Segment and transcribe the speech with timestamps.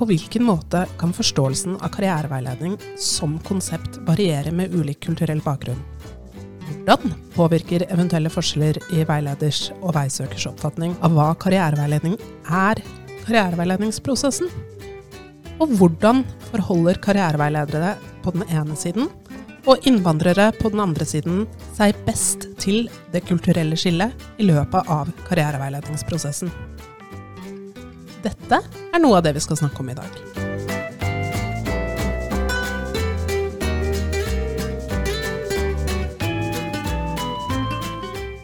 [0.00, 5.82] På hvilken måte kan forståelsen av karriereveiledning som konsept variere med ulik kulturell bakgrunn?
[6.70, 12.16] Hvordan påvirker eventuelle forskjeller i veileders og veisøkers oppfatning av hva karriereveiledning
[12.48, 12.80] er,
[13.26, 14.48] karriereveiledningsprosessen?
[15.60, 17.92] Og hvordan forholder karriereveiledere
[18.24, 19.12] på den ene siden
[19.68, 21.44] og innvandrere på den andre siden
[21.76, 26.48] seg best til det kulturelle skillet i løpet av karriereveiledningsprosessen?
[28.20, 28.58] Dette
[28.92, 30.16] er noe av det vi skal snakke om i dag.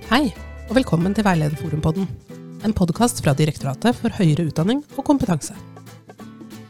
[0.07, 0.31] Hei,
[0.70, 2.09] og velkommen til Veilederforumpodden.
[2.65, 5.53] En podkast fra Direktoratet for høyere utdanning og kompetanse.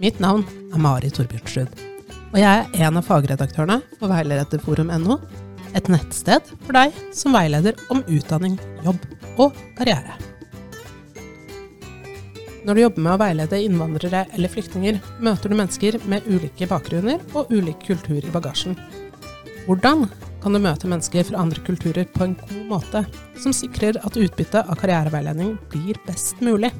[0.02, 0.42] Mitt navn
[0.72, 1.70] er Mari Torbjørnsrud,
[2.32, 5.20] og jeg er en av fagredaktørene for veilederforum.no,
[5.78, 8.98] et nettsted for deg som veileder om utdanning, jobb
[9.38, 10.18] og karriere.
[12.66, 17.20] Når du jobber med å veilede innvandrere eller flyktninger, møter du mennesker med ulike bakgrunner
[17.38, 18.74] og ulik kultur i bagasjen.
[19.68, 20.02] Hvordan
[20.42, 23.04] kan du møte mennesker fra andre kulturer på en god måte,
[23.38, 26.72] som sikrer at utbyttet av karriereveiledning blir best mulig?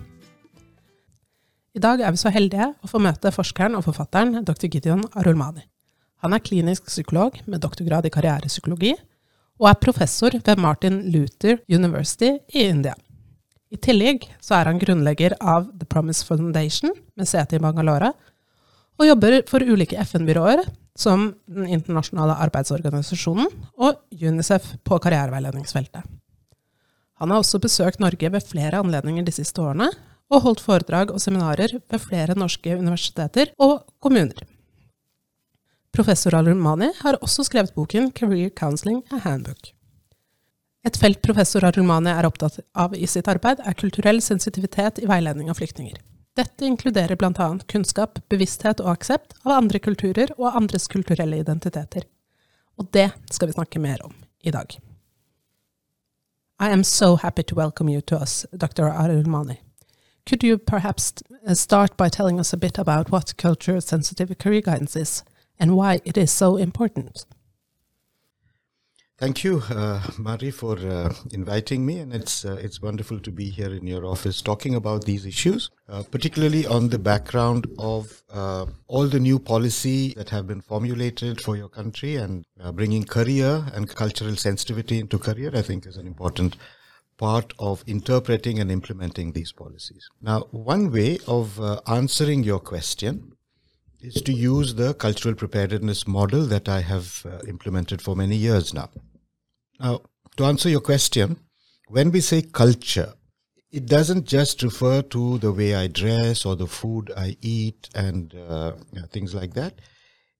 [1.78, 4.66] I dag er vi så heldige å få møte forskeren og forfatteren dr.
[4.66, 5.68] Gideon Arulmani.
[6.26, 8.96] Han er klinisk psykolog med doktorgrad i karrierepsykologi,
[9.62, 12.98] og er professor ved Martin Luther University i India.
[13.74, 18.12] I tillegg så er han grunnlegger av The Promise Foundation, med sete i Bangalore,
[18.96, 20.62] og jobber for ulike FN-byråer,
[20.96, 26.06] som Den internasjonale arbeidsorganisasjonen og UNICEF på karriereveiledningsfeltet.
[27.20, 29.90] Han har også besøkt Norge ved flere anledninger de siste årene,
[30.32, 34.40] og holdt foredrag og seminarer ved flere norske universiteter og kommuner.
[35.94, 39.70] Professor Al-Rumani har også skrevet boken Career Counseling a Handbook.
[40.86, 45.50] Et felt professor Arumani er opptatt av i sitt arbeid, er kulturell sensitivitet i veiledning
[45.50, 45.98] av flyktninger.
[46.38, 47.48] Dette inkluderer bl.a.
[47.66, 52.06] kunnskap, bevissthet og aksept av andre kulturer og andres kulturelle identiteter.
[52.78, 54.14] Og det skal vi snakke mer om
[54.46, 54.78] i dag.
[56.62, 58.86] I am so happy to welcome you to us, Dr.
[58.92, 59.58] Arulmani.
[60.26, 61.12] Could you perhaps
[61.54, 65.24] start by telling us a bit about what culture sensitive career guidance is
[65.58, 67.26] and why it is so important?
[69.18, 73.48] Thank you, uh, Mari, for uh, inviting me, and it's uh, it's wonderful to be
[73.48, 78.66] here in your office talking about these issues, uh, particularly on the background of uh,
[78.88, 83.64] all the new policy that have been formulated for your country, and uh, bringing career
[83.72, 85.50] and cultural sensitivity into career.
[85.54, 86.58] I think is an important
[87.16, 90.10] part of interpreting and implementing these policies.
[90.20, 93.32] Now, one way of answering your question
[94.06, 98.72] is to use the cultural preparedness model that I have uh, implemented for many years
[98.72, 98.90] now.
[99.80, 100.02] Now,
[100.36, 101.40] to answer your question,
[101.88, 103.14] when we say culture,
[103.72, 108.34] it doesn't just refer to the way I dress or the food I eat and
[108.34, 108.72] uh,
[109.10, 109.80] things like that.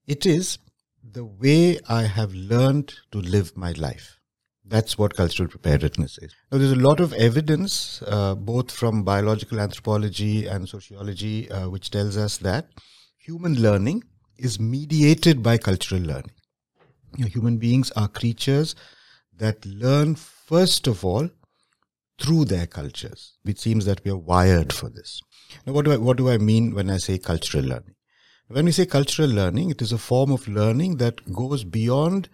[0.07, 0.59] It is
[1.03, 4.17] the way I have learned to live my life.
[4.65, 6.33] That's what cultural preparedness is.
[6.51, 11.89] Now, there's a lot of evidence, uh, both from biological anthropology and sociology, uh, which
[11.91, 12.69] tells us that
[13.27, 14.01] human learning
[14.37, 16.31] is mediated by cultural learning.
[17.17, 18.73] You know, human beings are creatures
[19.35, 21.29] that learn first of all
[22.21, 23.33] through their cultures.
[23.45, 25.21] It seems that we are wired for this.
[25.65, 27.95] Now, what do I, what do I mean when I say cultural learning?
[28.47, 32.29] When we say cultural learning, it is a form of learning that goes beyond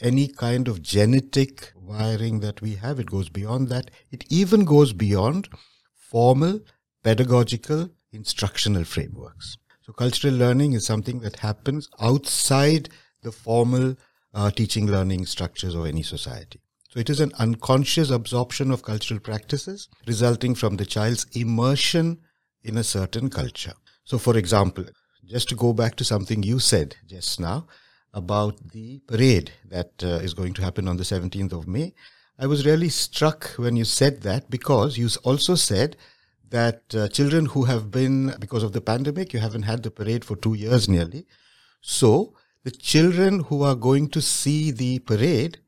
[0.00, 2.98] any kind of genetic wiring that we have.
[2.98, 3.92] It goes beyond that.
[4.10, 5.48] It even goes beyond
[5.94, 6.58] formal,
[7.04, 9.56] pedagogical, instructional frameworks.
[9.82, 12.88] So cultural learning is something that happens outside
[13.22, 13.96] the formal
[14.32, 16.60] uh, teaching learning structures of any society.
[16.88, 22.20] So it is an unconscious absorption of cultural practices resulting from the child's immersion
[22.62, 23.72] in a certain culture.
[24.04, 24.84] So for example,
[25.24, 27.66] just to go back to something you said just now
[28.14, 31.94] about the parade that uh, is going to happen on the 17th of May,
[32.38, 35.96] I was really struck when you said that because you also said
[36.52, 40.24] that uh, children who have been, because of the pandemic, you haven't had the parade
[40.24, 41.26] for two years nearly.
[41.80, 42.34] So
[42.64, 45.58] the children who are going to see the parade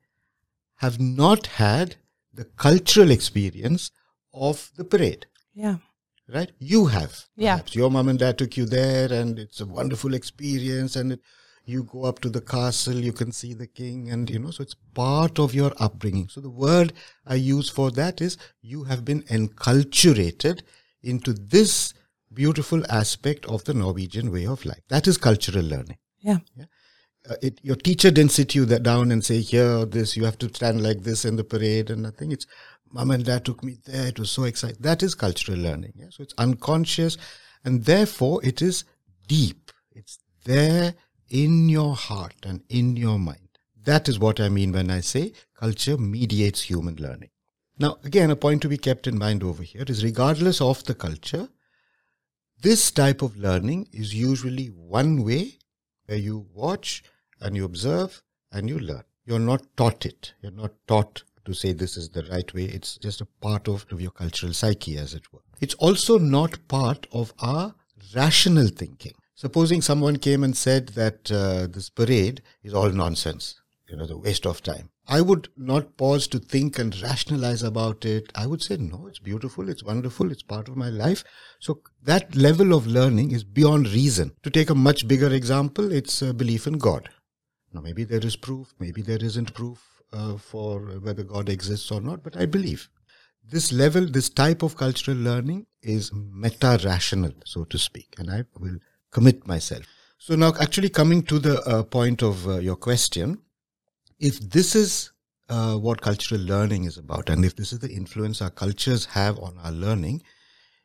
[0.77, 1.97] have not had
[2.33, 3.91] the cultural experience
[4.33, 5.27] of the parade.
[5.55, 5.77] Yeah.
[6.29, 6.53] Right?
[6.59, 7.27] You have.
[7.37, 7.61] Yeah.
[7.73, 11.21] Your mom and dad took you there and it's a wonderful experience and it,
[11.66, 14.62] you go up to the castle, you can see the king and you know, so
[14.62, 16.28] it's part of your upbringing.
[16.28, 16.93] So the word
[17.26, 20.62] I use for that is you have been enculturated
[21.02, 21.94] into this
[22.32, 24.82] beautiful aspect of the Norwegian way of life.
[24.88, 25.99] That is cultural learning.
[26.20, 26.38] Yeah.
[26.56, 26.64] yeah?
[27.28, 30.38] Uh, it, your teacher didn't sit you that down and say, here, this, you have
[30.38, 32.32] to stand like this in the parade and nothing.
[32.32, 32.46] It's
[32.93, 34.08] mom and dad took me there.
[34.08, 34.78] It was so exciting.
[34.81, 35.94] That is cultural learning.
[35.96, 36.06] Yeah?
[36.11, 37.16] So it's unconscious
[37.64, 38.84] and therefore it is
[39.26, 39.70] deep.
[39.93, 40.94] It's there
[41.35, 43.49] in your heart and in your mind.
[43.85, 47.31] That is what I mean when I say culture mediates human learning.
[47.77, 50.95] Now, again, a point to be kept in mind over here is regardless of the
[50.95, 51.49] culture,
[52.63, 55.59] this type of learning is usually one way
[56.07, 57.03] where you watch
[57.41, 58.23] and you observe
[58.53, 59.03] and you learn.
[59.27, 60.35] You're not taught it.
[60.41, 62.67] You're not taught to say this is the right way.
[62.67, 65.41] It's just a part of, your cultural psyche, as it were.
[65.61, 67.75] It's also not part of our
[68.15, 69.15] rational thinking.
[69.37, 74.17] Supposing someone came and said that uh, this parade is all nonsense, you know, the
[74.17, 74.91] waste of time.
[75.09, 78.31] I would not pause to think and rationalize about it.
[78.35, 81.25] I would say, no, it's beautiful, it's wonderful, it's part of my life.
[81.59, 84.33] So that level of learning is beyond reason.
[84.45, 87.11] To take a much bigger example, it's a belief in God.
[87.73, 89.83] Now, maybe there is proof, maybe there isn't proof
[90.13, 92.89] uh, for whether God exists or not, but I believe.
[93.47, 98.45] This level, this type of cultural learning is meta rational, so to speak, and I
[98.59, 98.79] will
[99.14, 99.84] commit myself.
[100.19, 103.38] So, now actually coming to the uh, point of uh, your question,
[104.19, 105.12] if this is
[105.49, 109.38] uh, what cultural learning is about, and if this is the influence our cultures have
[109.38, 110.22] on our learning,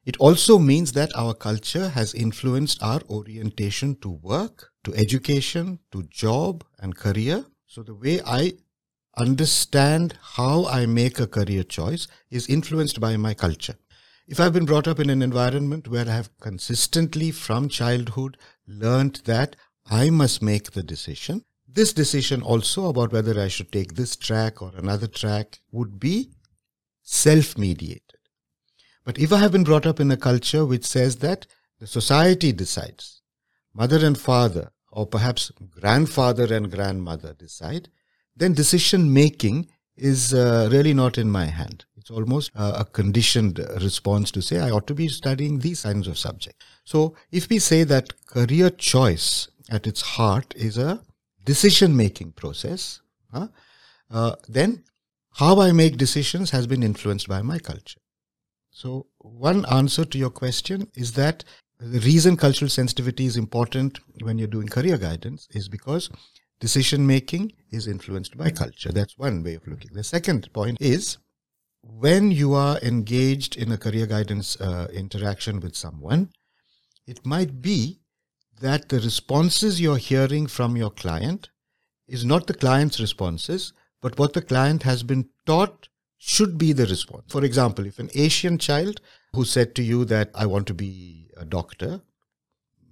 [0.05, 6.03] it also means that our culture has influenced our orientation to work, to education, to
[6.03, 7.45] job and career.
[7.67, 8.53] So the way I
[9.17, 13.75] understand how I make a career choice is influenced by my culture.
[14.29, 18.37] If I've been brought up in an environment where I have consistently from childhood
[18.67, 19.55] learned that
[19.89, 24.61] I must make the decision, this decision also about whether I should take this track
[24.61, 26.29] or another track would be
[27.01, 28.19] self mediated.
[29.03, 31.47] But if I have been brought up in a culture which says that
[31.79, 33.23] the society decides,
[33.73, 37.89] mother and father, or perhaps grandfather and grandmother decide,
[38.35, 41.85] then decision making is uh, really not in my hand.
[41.99, 46.07] It's almost uh, a conditioned response to say I ought to be studying these kinds
[46.07, 46.65] of subjects.
[46.85, 51.01] So if we say that career choice at its heart is a
[51.45, 53.01] decision making process,
[53.33, 54.83] uh, then
[55.33, 57.99] how I make decisions has been influenced by my culture.
[58.71, 61.43] So, one answer to your question is that
[61.79, 66.09] the reason cultural sensitivity is important when you're doing career guidance is because
[66.59, 68.91] decision making is influenced by culture.
[68.91, 69.91] That's one way of looking.
[69.93, 71.17] The second point is
[71.81, 76.29] when you are engaged in a career guidance uh, interaction with someone,
[77.07, 77.99] it might be
[78.61, 81.49] that the responses you're hearing from your client
[82.07, 85.87] is not the client's responses, but what the client has been taught
[86.17, 87.23] should be the response.
[87.29, 88.99] For example, if an Asian child
[89.33, 92.01] who said to you that I want to be a doctor,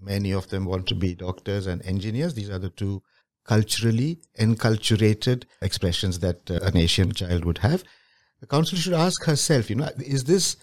[0.01, 3.03] many of them want to be doctors and engineers, these are the two
[3.45, 7.83] culturally enculturated expressions that uh, an Asian child would have.
[8.39, 10.57] The counsel should ask herself, you know, is this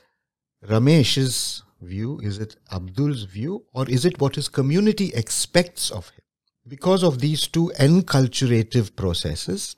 [0.66, 2.20] Ramesh's view?
[2.22, 3.64] Is it Abdul's view?
[3.72, 6.22] Or is it what his community expects of him?
[6.66, 9.76] Because of these two enculturative processes,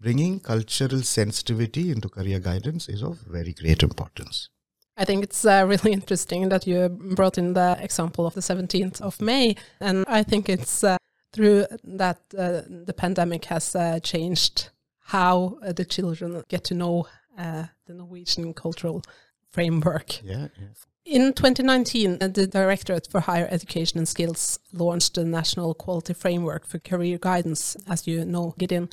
[0.00, 4.48] bringing cultural sensitivity into career guidance is of very great importance.
[4.96, 9.00] I think it's uh, really interesting that you brought in the example of the 17th
[9.00, 9.56] of May.
[9.80, 10.96] And I think it's uh,
[11.32, 14.70] through that uh, the pandemic has uh, changed
[15.06, 17.06] how uh, the children get to know
[17.38, 19.02] uh, the Norwegian cultural
[19.50, 20.22] framework.
[20.22, 20.68] Yeah, yeah.
[21.04, 26.80] In 2019, the Directorate for Higher Education and Skills launched the National Quality Framework for
[26.80, 28.88] Career Guidance, as you know, Gideon.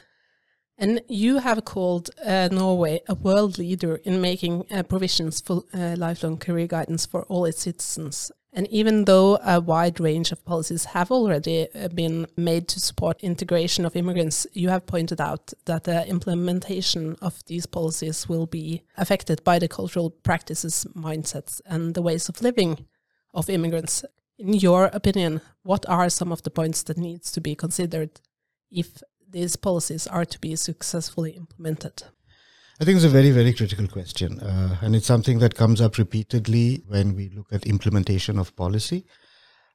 [0.77, 5.95] And you have called uh, Norway a world leader in making uh, provisions for uh,
[5.97, 8.31] lifelong career guidance for all its citizens.
[8.55, 13.24] And even though a wide range of policies have already uh, been made to support
[13.24, 18.83] integration of immigrants, you have pointed out that the implementation of these policies will be
[18.95, 22.86] affected by the cultural practices, mindsets, and the ways of living
[23.33, 24.05] of immigrants.
[24.38, 28.22] In your opinion, what are some of the points that needs to be considered
[28.69, 32.03] if these policies are to be successfully implemented?
[32.79, 34.39] I think it's a very, very critical question.
[34.39, 39.05] Uh, and it's something that comes up repeatedly when we look at implementation of policy.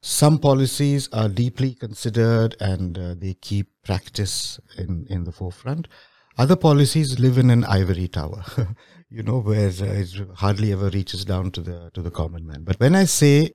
[0.00, 5.88] Some policies are deeply considered and uh, they keep practice in, in the forefront.
[6.36, 8.44] Other policies live in an ivory tower,
[9.10, 12.62] you know, where uh, it hardly ever reaches down to the to the common man.
[12.62, 13.50] But when I say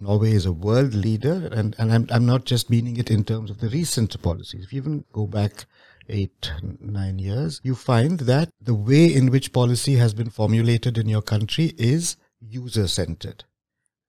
[0.00, 3.50] Norway is a world leader, and, and I'm, I'm not just meaning it in terms
[3.50, 4.64] of the recent policies.
[4.64, 5.64] If you even go back
[6.08, 11.08] eight, nine years, you find that the way in which policy has been formulated in
[11.08, 13.44] your country is user centered,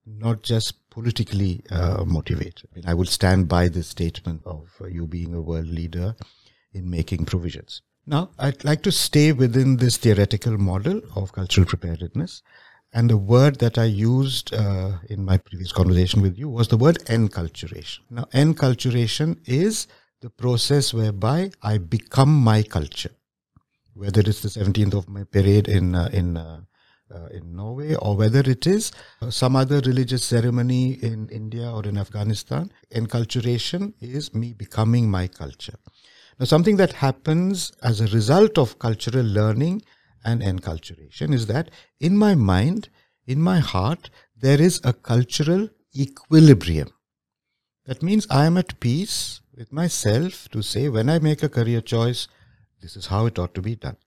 [0.06, 2.70] not just politically uh, motivated.
[2.72, 6.16] I, mean, I would stand by this statement of uh, you being a world leader
[6.74, 7.82] in making provisions.
[8.06, 12.42] Now, I'd like to stay within this theoretical model of cultural preparedness
[12.94, 16.77] And the word that I used uh, in my previous conversation with you was the
[16.77, 18.00] word enculturation.
[18.10, 19.88] Now, enculturation is
[20.22, 23.12] the process whereby I become my culture.
[23.94, 26.62] Whether it's the 17th of May parade in, uh, in, uh,
[27.14, 31.84] uh, in Norway or whether it is uh, some other religious ceremony in India or
[31.84, 35.78] in Afghanistan, enculturation is me becoming my culture.
[36.40, 39.82] Now, something that happens as a result of cultural learning
[40.24, 42.90] and enculturation is that in my mind,
[43.26, 46.90] in my heart, there is a cultural equilibrium.
[47.86, 51.82] That means I am at peace with myself to say when I make a career
[51.82, 52.28] choice,
[52.82, 53.98] this is how it ought to be done.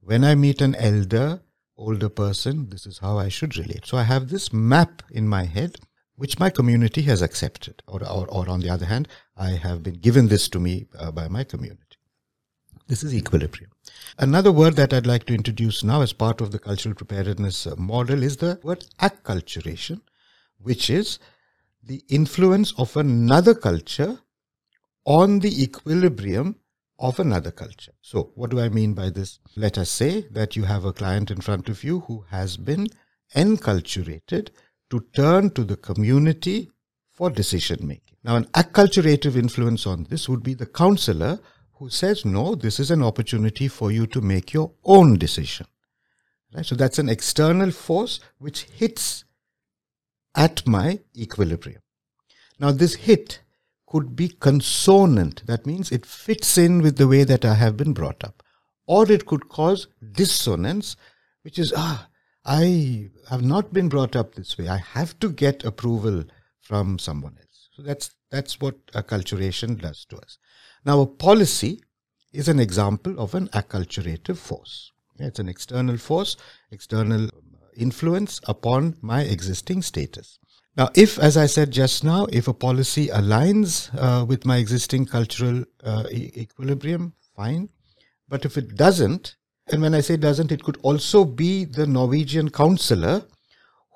[0.00, 1.42] When I meet an elder,
[1.76, 3.84] older person, this is how I should relate.
[3.84, 5.76] So I have this map in my head
[6.14, 7.82] which my community has accepted.
[7.88, 11.10] Or, or, or on the other hand, I have been given this to me uh,
[11.10, 11.96] by my community.
[12.86, 13.72] This is equilibrium.
[14.18, 17.74] Another word that I'd like to introduce now as part of the cultural preparedness uh,
[17.76, 20.00] model is the word acculturation,
[20.58, 21.18] which is
[21.82, 24.20] the influence of another culture
[25.04, 26.56] on the equilibrium
[26.98, 27.92] of another culture.
[28.00, 29.40] So, what do I mean by this?
[29.56, 32.86] Let us say that you have a client in front of you who has been
[33.34, 34.50] enculturated
[34.90, 36.70] to turn to the community
[37.10, 38.16] for decision making.
[38.24, 41.40] Now, an acculturative influence on this would be the counselor
[41.74, 45.66] who says, no, this is an opportunity for you to make your own decision.
[46.54, 46.64] Right?
[46.64, 49.24] So that's an external force which hits
[50.36, 51.82] at my equilibrium.
[52.60, 53.40] Now, this hit
[53.92, 55.42] could be consonant.
[55.46, 58.42] That means it fits in with the way that I have been brought up.
[58.86, 60.96] Or it could cause dissonance,
[61.42, 62.08] which is, ah,
[62.46, 64.66] I have not been brought up this way.
[64.66, 66.24] I have to get approval
[66.58, 67.68] from someone else.
[67.74, 70.38] So that's that's what acculturation does to us.
[70.86, 71.82] Now, a policy
[72.32, 74.90] is an example of an acculturative force.
[75.18, 76.38] It's an external force,
[76.70, 77.28] external
[77.76, 80.38] influence upon my existing status.
[80.76, 85.06] Now, if, as I said just now, if a policy aligns uh, with my existing
[85.06, 87.68] cultural uh, e- equilibrium, fine.
[88.28, 89.36] But if it doesn't,
[89.70, 93.24] and when I say doesn't, it could also be the Norwegian counselor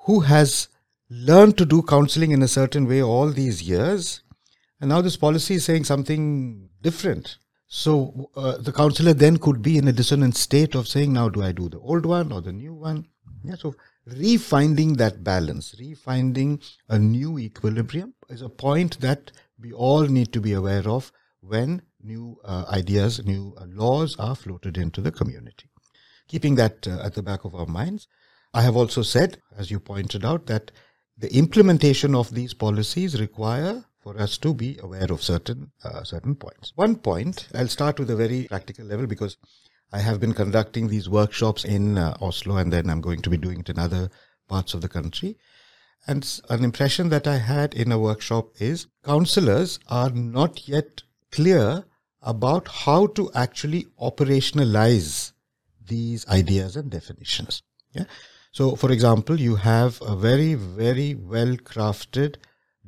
[0.05, 0.69] who has
[1.09, 4.23] learned to do counseling in a certain way all these years
[4.81, 7.39] and now this policy is saying something different.
[7.69, 11.43] So uh, the counselor then could be in a dissonant state of saying, now do
[11.43, 13.07] I do the old one or the new one?
[13.43, 13.75] Yeah, so
[14.09, 20.41] refinding that balance, refinding a new equilibrium is a point that we all need to
[20.41, 25.71] be aware of when new uh, ideas, new uh, laws are floated into the community.
[26.29, 28.07] Keeping that uh, at the back of our minds,
[28.55, 30.71] I have also said, as you pointed out, that
[31.19, 36.37] the implementation of these policies require for us to be aware of certain uh, certain
[36.37, 36.73] points.
[36.77, 39.37] One point, I'll start with a very practical level because
[39.93, 43.37] I have been conducting these workshops in uh, Oslo and then I'm going to be
[43.37, 44.11] doing it in other
[44.49, 45.37] parts of the country.
[46.07, 51.03] And an impression that I had in a workshop is counselors are not yet
[51.33, 51.85] clear
[52.23, 55.33] about how to actually operationalize
[55.87, 57.63] these ideas and definitions.
[57.93, 58.05] Yeah.
[58.53, 62.37] So, for example, you have a very, very well crafted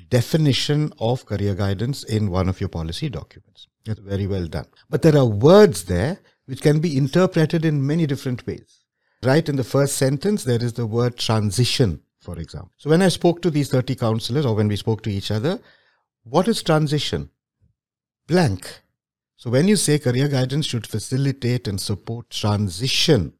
[0.08, 3.68] definition of career guidance in one of your policy documents.
[3.84, 4.66] It's very well done.
[4.88, 8.84] But there are words there which can be interpreted in many different ways.
[9.22, 12.72] Right in the first sentence, there is the word transition, for example.
[12.78, 15.60] So when I spoke to these 30 counselors or when we spoke to each other,
[16.24, 17.28] what is transition?
[18.26, 18.80] Blank.
[19.36, 23.34] So when you say career guidance should facilitate and support transition,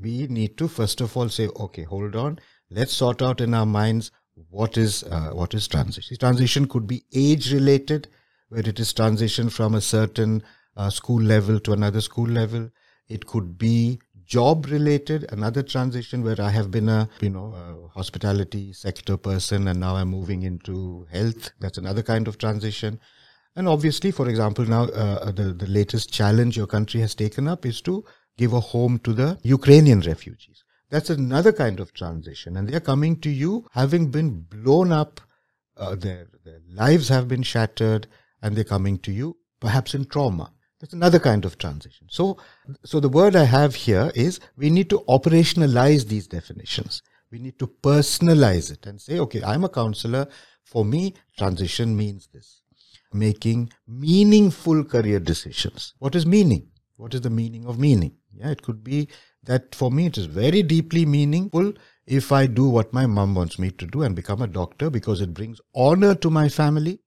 [0.00, 2.38] we need to first of all say, okay, hold on.
[2.70, 4.12] Let's sort out in our minds
[4.50, 6.16] what is uh, what is transition.
[6.16, 8.06] Transition could be age related,
[8.50, 10.44] where it is transition from a certain
[10.76, 12.70] uh, school level to another school level.
[13.08, 17.88] It could be job related, another transition where I have been a you know a
[17.88, 21.50] hospitality sector person and now I'm moving into health.
[21.58, 23.00] That's another kind of transition.
[23.56, 27.66] And obviously, for example, now uh, the the latest challenge your country has taken up
[27.66, 28.04] is to
[28.38, 30.64] give a home to the Ukrainian refugees.
[30.90, 32.56] That's another kind of transition.
[32.56, 35.20] And they're coming to you having been blown up,
[35.76, 38.08] uh, their, their lives have been shattered,
[38.42, 40.52] and they're coming to you perhaps in trauma.
[40.80, 42.06] That's another kind of transition.
[42.10, 42.38] So,
[42.84, 47.02] so the word I have here is we need to operationalize these definitions.
[47.30, 50.26] We need to personalize it and say, okay, I'm a counselor.
[50.64, 52.62] For me, transition means this.
[53.12, 55.94] Making meaningful career decisions.
[55.98, 56.68] What is meaning?
[56.96, 58.16] What is the meaning of meaning?
[58.32, 59.08] Yeah, it could be
[59.44, 61.72] that for me it is very deeply meaningful
[62.06, 65.20] if I do what my mom wants me to do and become a doctor because
[65.20, 67.00] it brings honor to my family.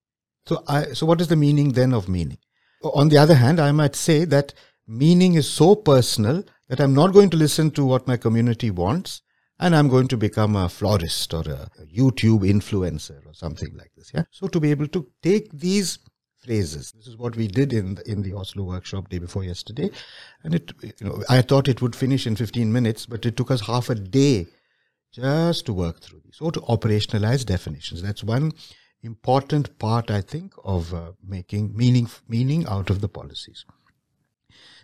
[0.45, 2.37] So I, so what is the meaning then of meaning?
[2.83, 4.53] On the other hand, I might say that
[4.87, 9.21] meaning is so personal that I'm not going to listen to what my community wants
[9.59, 14.11] and I'm going to become a florist or a, YouTube influencer or something like this.
[14.13, 14.23] Yeah.
[14.31, 15.99] So to be able to take these
[16.43, 16.91] phrases.
[16.91, 19.89] This is what we did in the, in the Oslo workshop day before yesterday,
[20.43, 23.51] and it you know I thought it would finish in 15 minutes, but it took
[23.51, 24.47] us half a day
[25.13, 26.37] just to work through these.
[26.37, 28.01] So to operationalize definitions.
[28.01, 28.51] That's one
[29.03, 33.65] important part, I think, of uh, making meaning meaning out of the policies.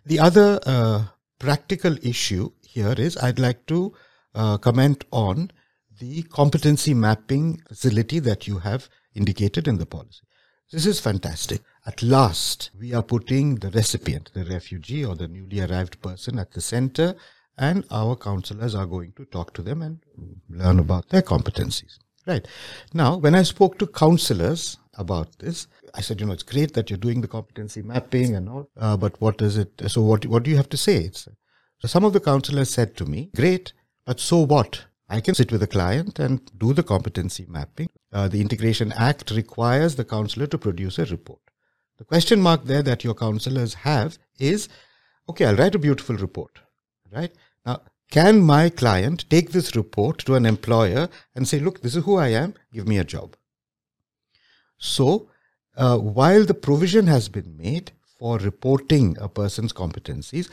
[0.06, 1.06] The other uh,
[1.40, 3.94] practical issue here is I'd like to
[4.36, 5.52] uh, comment on
[6.00, 10.22] the competency mapping facility that you have indicated in the policy.
[10.72, 11.62] This is fantastic.
[11.86, 16.52] At last, we are putting the recipient, the refugee or the newly arrived person at
[16.52, 17.16] the center,
[17.58, 20.00] and our counselors are going to talk to them and
[20.48, 21.98] learn about their competencies.
[22.28, 22.48] Right.
[22.94, 26.90] Now, when I spoke to counselors about this, I said, you know, it's great that
[26.90, 29.82] you're doing the competency mapping and all, uh, but what is it?
[29.88, 30.98] So, what, what do you have to say?
[31.06, 31.28] It's,
[31.80, 33.74] so, some of the counselors said to me, great,
[34.06, 34.86] but so what?
[35.08, 37.90] I can sit with a client and do the competency mapping.
[38.14, 41.40] Uh, the Integration Act requires the counselor to produce a report.
[41.98, 44.70] The question mark there that your counselors have is
[45.28, 46.60] okay, I'll write a beautiful report,
[47.12, 47.32] right?
[48.12, 52.18] Can my client take this report to an employer and say, look, this is who
[52.18, 53.36] I am, give me a job?
[54.80, 55.30] So,
[55.78, 60.50] uh, while the provision has been made for reporting a person's competencies,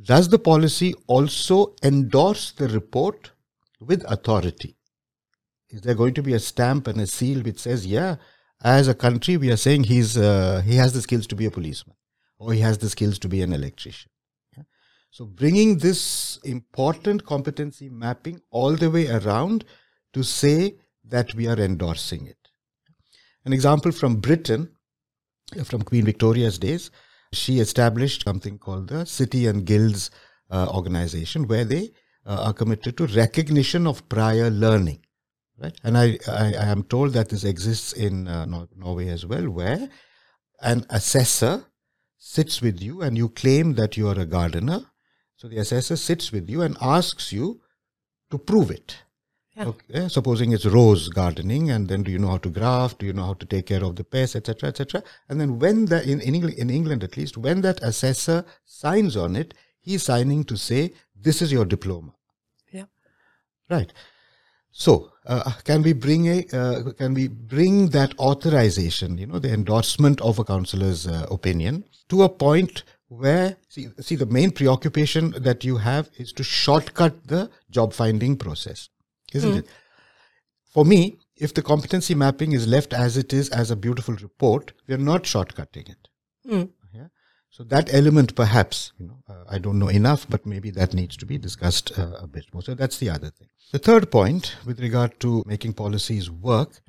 [0.00, 3.30] does the policy also endorse the report
[3.80, 4.76] with authority.
[5.70, 8.16] Is there going to be a stamp and a seal which says, yeah,
[8.62, 11.50] as a country, we are saying he's, uh, he has the skills to be a
[11.50, 11.96] policeman
[12.38, 14.10] or he has the skills to be an electrician?
[15.10, 19.64] So, bringing this important competency mapping all the way around
[20.12, 22.36] to say that we are endorsing it.
[23.44, 24.70] An example from Britain,
[25.64, 26.90] from Queen Victoria's days,
[27.32, 30.10] she established something called the City and Guilds
[30.50, 31.90] uh, organization, where they
[32.26, 35.00] uh, are committed to recognition of prior learning.
[35.58, 35.74] Right?
[35.82, 39.48] And I, I, I am told that this exists in uh, Nor- Norway as well,
[39.50, 39.88] where
[40.60, 41.64] an assessor
[42.16, 44.80] sits with you and you claim that you are a gardener.
[45.38, 47.60] So the assessor sits with you and asks you
[48.30, 48.96] to prove it.
[49.56, 49.66] Yeah.
[49.66, 52.98] Okay, supposing it's rose gardening, and then do you know how to graft?
[52.98, 55.02] Do you know how to take care of the pests, etc., etc.?
[55.28, 59.16] And then when the in in England, in England at least, when that assessor signs
[59.16, 62.12] on it, he's signing to say this is your diploma.
[62.72, 62.86] Yeah.
[63.70, 63.92] Right.
[64.70, 69.52] So, uh, can we bring a uh, can we bring that authorization, you know, the
[69.52, 75.30] endorsement of a counselor's uh, opinion to a point where see see the main preoccupation
[75.38, 78.88] that you have is to shortcut the job finding process,
[79.32, 79.58] isn't Mm.
[79.58, 79.66] it?
[80.74, 84.72] For me, if the competency mapping is left as it is as a beautiful report,
[84.86, 86.08] we are not shortcutting it.
[86.46, 86.70] Mm.
[86.92, 87.08] Yeah.
[87.50, 91.16] So that element, perhaps, you know, uh, I don't know enough, but maybe that needs
[91.16, 92.62] to be discussed uh, a bit more.
[92.62, 93.48] So that's the other thing.
[93.72, 96.80] The third point, with regard to making policies work,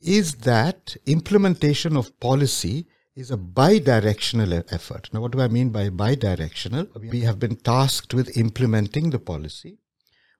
[0.00, 5.08] is that implementation of policy is a bi-directional effort.
[5.12, 6.86] Now, what do I mean by bi-directional?
[7.00, 9.78] We have been tasked with implementing the policy.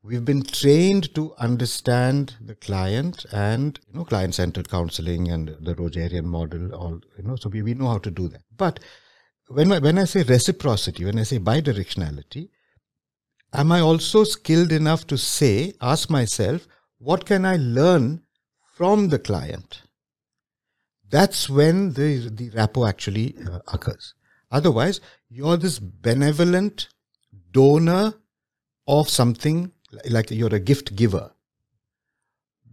[0.03, 6.25] We've been trained to understand the client and you know client-centered counseling and the Rogerian
[6.25, 6.73] model.
[6.75, 8.43] All you know, so we, we know how to do that.
[8.57, 8.79] But
[9.49, 12.51] when I, when I say reciprocity, when I say bidirectionality,
[13.53, 18.23] am I also skilled enough to say, ask myself, what can I learn
[18.77, 19.83] from the client?
[21.11, 24.15] That's when the the rapport actually uh, occurs.
[24.51, 26.89] Otherwise, you're this benevolent
[27.53, 28.15] donor
[28.87, 29.73] of something
[30.09, 31.33] like you're a gift giver.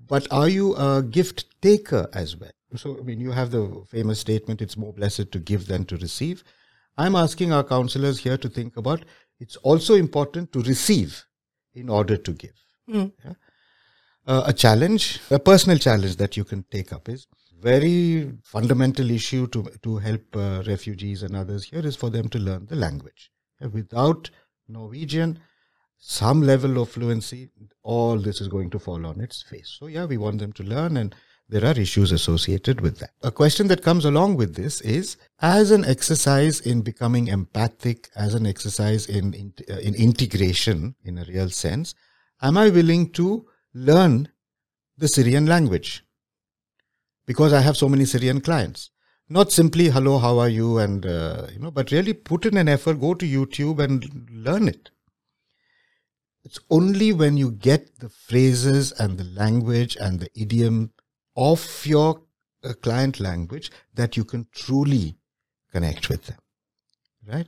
[0.07, 2.51] But are you a gift taker as well?
[2.75, 5.97] So, I mean, you have the famous statement, it's more blessed to give than to
[5.97, 6.43] receive.
[6.97, 9.05] I'm asking our counselors here to think about
[9.39, 11.25] it's also important to receive
[11.73, 12.53] in order to give.
[12.89, 13.11] Mm.
[13.25, 13.33] Yeah?
[14.25, 17.27] Uh, a challenge, a personal challenge that you can take up is
[17.63, 22.39] very fundamental issue to to help uh, refugees and others here is for them to
[22.39, 23.31] learn the language.
[23.71, 24.29] Without
[24.67, 25.39] Norwegian,
[25.97, 27.49] some level of fluency,
[27.81, 29.77] all this is going to fall on its face.
[29.79, 31.15] So yeah, we want them to learn and
[31.49, 33.11] there are issues associated with that.
[33.21, 38.33] A question that comes along with this is as an exercise in becoming empathic, as
[38.33, 41.93] an exercise in, in, uh, in integration in a real sense,
[42.41, 44.29] am I willing to learn
[44.97, 46.03] the Syrian language?
[47.25, 48.89] Because I have so many Syrian clients.
[49.29, 52.67] Not simply hello, how are you, and uh, you know, but really put in an
[52.67, 54.91] effort, go to YouTube and learn it.
[56.43, 60.91] It's only when you get the phrases and the language and the idiom
[61.37, 62.21] of your
[62.63, 65.15] uh, client language that you can truly
[65.71, 66.37] connect with them.
[67.25, 67.47] Right?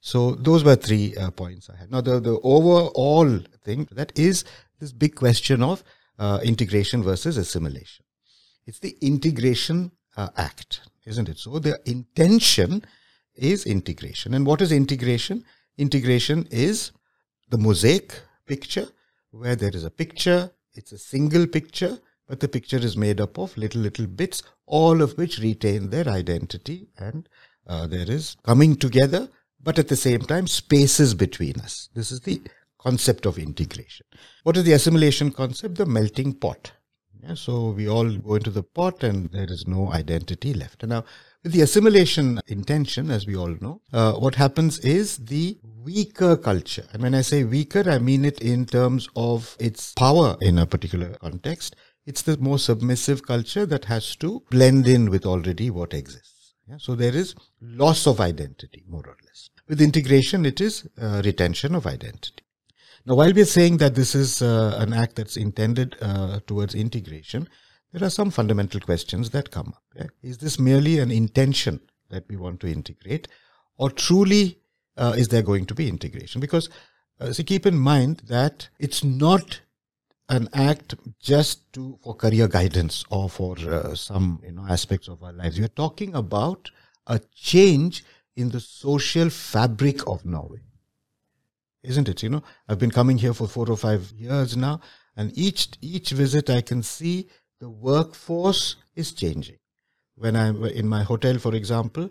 [0.00, 1.90] So those were three uh, points I had.
[1.90, 4.44] Now the, the overall thing that is
[4.78, 5.82] this big question of
[6.18, 8.05] uh, integration versus assimilation.
[8.66, 11.38] It's the integration uh, act, isn't it?
[11.38, 12.84] So the intention
[13.34, 14.34] is integration.
[14.34, 15.44] And what is integration?
[15.78, 16.92] Integration is
[17.48, 18.88] the mosaic picture
[19.30, 23.38] where there is a picture, it's a single picture, but the picture is made up
[23.38, 27.28] of little, little bits, all of which retain their identity and
[27.66, 29.28] uh, there is coming together,
[29.62, 31.88] but at the same time, spaces between us.
[31.94, 32.40] This is the
[32.78, 34.06] concept of integration.
[34.44, 35.76] What is the assimilation concept?
[35.76, 36.72] The melting pot.
[37.34, 40.82] So we all go into the pot and there is no identity left.
[40.82, 41.04] And now,
[41.42, 46.86] with the assimilation intention, as we all know, uh, what happens is the weaker culture.
[46.92, 50.66] And when I say weaker, I mean it in terms of its power in a
[50.66, 51.76] particular context.
[52.06, 56.54] It's the more submissive culture that has to blend in with already what exists.
[56.68, 56.76] Yeah?
[56.78, 59.50] So there is loss of identity, more or less.
[59.68, 62.44] With integration, it is uh, retention of identity.
[63.06, 66.74] Now, while we are saying that this is uh, an act that's intended uh, towards
[66.74, 67.48] integration,
[67.92, 69.82] there are some fundamental questions that come up.
[69.94, 70.06] Yeah?
[70.24, 73.28] Is this merely an intention that we want to integrate,
[73.78, 74.58] or truly
[74.96, 76.40] uh, is there going to be integration?
[76.40, 76.68] Because
[77.20, 79.60] uh, so keep in mind that it's not
[80.28, 85.22] an act just to for career guidance or for uh, some you know aspects of
[85.22, 85.60] our lives.
[85.60, 86.72] We are talking about
[87.06, 90.62] a change in the social fabric of Norway
[91.86, 92.22] isn't it?
[92.22, 94.80] You know, I've been coming here for four or five years now,
[95.16, 97.28] and each each visit I can see
[97.60, 99.58] the workforce is changing.
[100.16, 102.10] When I'm in my hotel, for example,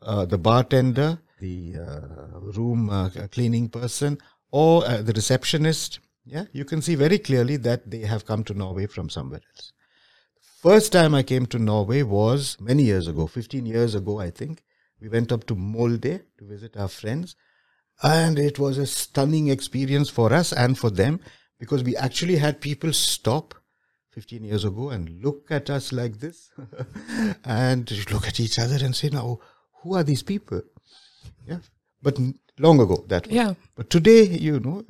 [0.00, 4.18] uh, the bartender, the uh, room uh, cleaning person,
[4.50, 8.54] or uh, the receptionist, yeah, you can see very clearly that they have come to
[8.54, 9.72] Norway from somewhere else.
[10.40, 14.62] First time I came to Norway was many years ago, 15 years ago, I think.
[15.00, 17.34] We went up to Molde to visit our friends
[18.02, 21.20] and it was a stunning experience for us and for them
[21.58, 23.54] because we actually had people stop
[24.10, 26.50] 15 years ago and look at us like this
[27.44, 29.38] and look at each other and say, now,
[29.82, 30.60] who are these people?
[31.46, 31.58] Yeah.
[32.02, 32.18] But
[32.58, 33.34] long ago, that was.
[33.34, 33.54] Yeah.
[33.76, 34.84] But today, you know,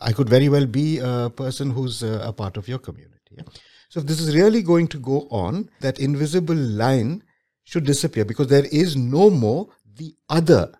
[0.00, 3.36] I could very well be a person who's a, a part of your community.
[3.36, 3.44] Yeah?
[3.88, 7.22] So if this is really going to go on, that invisible line
[7.64, 10.72] should disappear because there is no more the other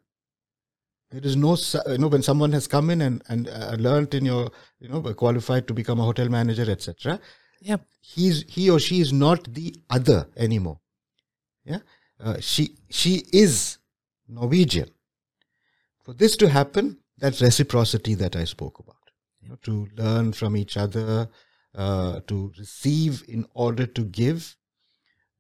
[1.11, 1.57] there is no,
[1.89, 5.01] you know, when someone has come in and, and uh, learned in your, you know,
[5.15, 7.21] qualified to become a hotel manager, etc.
[7.61, 7.77] Yeah.
[8.01, 10.81] He's, he or she is not the other anymore.
[11.65, 11.79] Yeah.
[12.19, 13.79] Uh, she, she is
[14.29, 14.91] Norwegian.
[16.05, 18.97] For this to happen, that reciprocity that I spoke about,
[19.41, 21.29] you know, to learn from each other,
[21.75, 24.57] uh, to receive in order to give,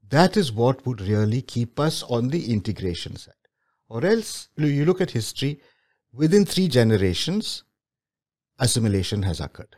[0.08, 3.34] that is what would really keep us on the integration side.
[3.88, 5.60] Or else, you look at history,
[6.12, 7.64] within three generations,
[8.58, 9.76] assimilation has occurred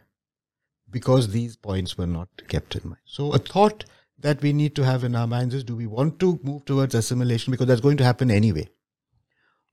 [0.91, 3.03] because these points were not kept in mind.
[3.05, 3.85] So, a thought
[4.19, 6.95] that we need to have in our minds is do we want to move towards
[6.95, 8.69] assimilation because that's going to happen anyway?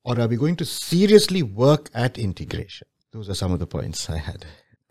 [0.04, 2.88] Or are we going to seriously work at integration?
[3.12, 4.46] Those are some of the points I had.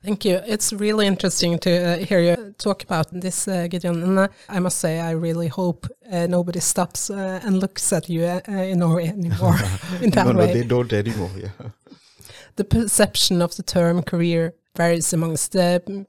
[0.05, 0.43] Thank you.
[0.47, 4.03] It's really interesting to uh, hear you talk about this, uh, Gideon.
[4.03, 8.11] And uh, I must say, I really hope uh, nobody stops uh, and looks at
[8.11, 9.57] you uh, in Norway anymore
[10.03, 10.49] in that no, way.
[10.49, 11.31] No, they don't anymore.
[11.35, 11.71] Yeah.
[12.57, 15.57] The perception of the term career varies amongst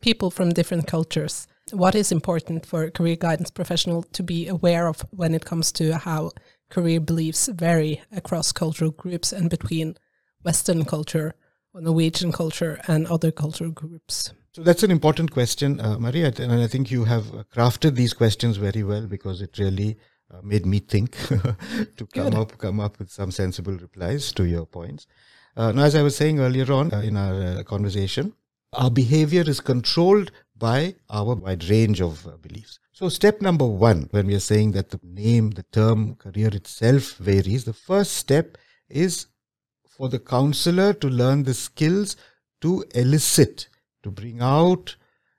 [0.01, 1.47] people from different cultures.
[1.71, 5.71] What is important for a career guidance professional to be aware of when it comes
[5.73, 6.31] to how
[6.69, 9.95] career beliefs vary across cultural groups and between
[10.43, 11.33] Western culture
[11.81, 14.33] Norwegian culture and other cultural groups?
[14.53, 18.57] So that's an important question, uh, Maria, and I think you have crafted these questions
[18.57, 19.97] very well because it really
[20.33, 22.35] uh, made me think to come Good.
[22.35, 25.07] up come up with some sensible replies to your points.
[25.57, 28.33] Uh, now, as I was saying earlier on uh, in our uh, conversation,
[28.73, 32.79] our behavior is controlled by our wide range of uh, beliefs.
[32.91, 37.15] So, step number one, when we are saying that the name, the term, career itself
[37.15, 38.57] varies, the first step
[38.89, 39.27] is
[39.97, 42.15] for the counselor to learn the skills
[42.61, 43.67] to elicit,
[44.03, 44.95] to bring out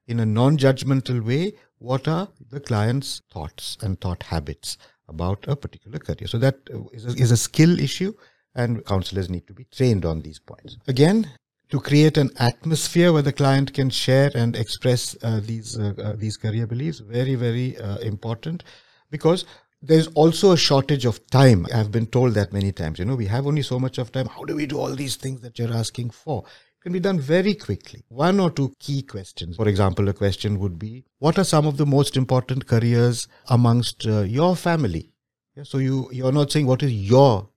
[0.07, 5.57] in a non judgmental way what are the client's thoughts and thought habits about a
[5.57, 6.27] particular career.
[6.27, 6.59] So, that
[6.93, 8.15] is a, is a skill issue,
[8.55, 10.79] and counselors need to be trained on these points.
[10.89, 11.31] Again,
[11.69, 16.13] to create an atmosphere where the client can share and express uh, these uh, uh,
[16.17, 18.63] these career beliefs very very uh, important
[19.11, 19.45] because
[19.83, 21.67] there's also a shortage of time.
[21.75, 22.99] I've been told that many times.
[22.99, 24.27] You know, we have only so much of time.
[24.27, 26.45] How do we do all these things that you're asking for?
[26.47, 28.05] It can be done very quickly.
[28.09, 29.57] One or two key questions.
[29.57, 34.07] For example, a question would be, what are some of the most important careers amongst
[34.07, 35.13] uh, your family?
[35.57, 37.49] Yeah, so you, you're not saying what is your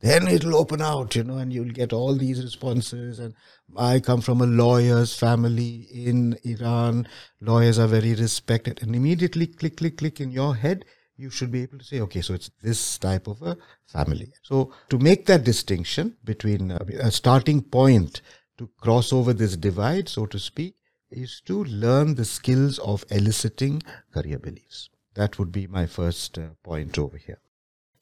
[0.00, 3.18] then it'll open out, you know, and you'll get all these responses.
[3.18, 3.34] And
[3.76, 7.06] I come from a lawyer's family in Iran.
[7.40, 8.82] Lawyers are very respected.
[8.82, 10.86] And immediately click, click, click in your head,
[11.20, 13.56] you should be able to say, okay, so it's this type of a
[13.86, 14.32] family.
[14.42, 18.22] So to make that distinction between uh, a starting point
[18.58, 20.74] to cross over this divide, so to speak,
[21.10, 24.88] is to learn the skills of eliciting career beliefs.
[25.14, 27.40] That would be my first uh, point over here.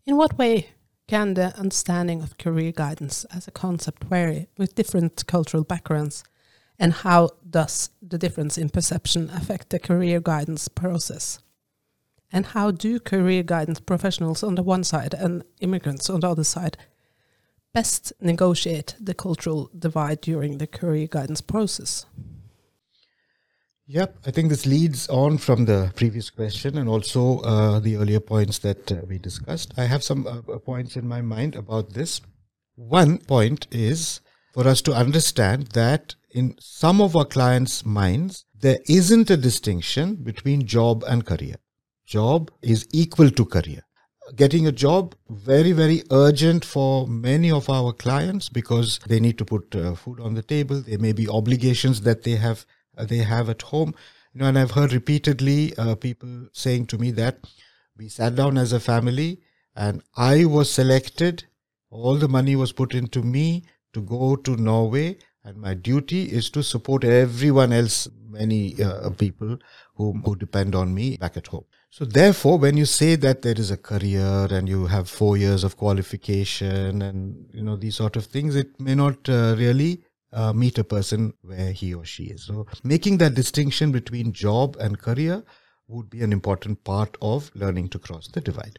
[0.07, 0.69] In what way
[1.07, 6.23] can the understanding of career guidance as a concept vary with different cultural backgrounds?
[6.79, 11.41] And how does the difference in perception affect the career guidance process?
[12.33, 16.45] And how do career guidance professionals on the one side and immigrants on the other
[16.45, 16.77] side
[17.75, 22.07] best negotiate the cultural divide during the career guidance process?
[23.87, 28.21] Yep, I think this leads on from the previous question and also uh, the earlier
[28.21, 29.73] points that uh, we discussed.
[29.79, 32.21] I have some uh, uh, points in my mind about this.
[32.75, 34.21] One point is
[34.53, 40.17] for us to understand that in some of our clients' minds, there isn't a distinction
[40.17, 41.57] between job and career.
[42.09, 43.83] Job is equal to career.
[44.35, 49.44] Getting a job, very, very urgent for many of our clients because they need to
[49.44, 50.81] put uh, food on the table.
[50.81, 52.64] There may be obligations that they have
[52.97, 53.94] uh, they have at home.
[54.33, 57.47] You know, and I've heard repeatedly uh, people saying to me that
[57.99, 59.42] we sat down as a family
[59.77, 61.44] and I was selected.
[61.90, 66.49] All the money was put into me to go to Norway, and my duty is
[66.51, 69.59] to support everyone else, many uh, people
[69.97, 71.64] who, who depend on me back at home.
[71.90, 75.64] So, therefore, when you say that there is a career and you have four years
[75.64, 80.53] of qualification and you know these sort of things, it may not uh, really uh,
[80.53, 82.44] meet a person where he or she is.
[82.44, 85.42] So, making that distinction between job and career
[85.88, 88.79] would be an important part of learning to cross the divide.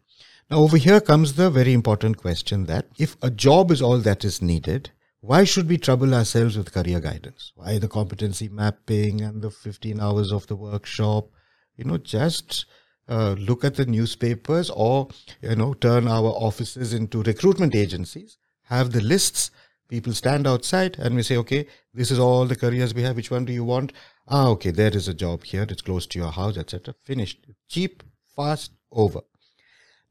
[0.51, 4.23] Now, over here comes the very important question that if a job is all that
[4.23, 4.91] is needed,
[5.21, 7.51] why should we trouble ourselves with career guidance?
[7.55, 11.27] Why the competency mapping and the 15 hours of the workshop?
[11.75, 12.65] You know, just
[13.09, 15.09] uh, look at the newspapers or,
[15.41, 19.51] you know, turn our offices into recruitment agencies, have the lists
[19.89, 23.15] people stand outside and we say, okay, this is all the careers we have.
[23.15, 23.91] Which one do you want?
[24.27, 25.65] Ah, okay, there is a job here.
[25.67, 26.93] It's close to your house, etc.
[27.03, 27.45] Finished.
[27.67, 28.03] Cheap,
[28.35, 29.21] fast, over.